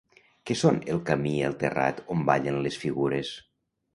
[0.51, 3.37] Què són el camí i el terrat on ballen les figures?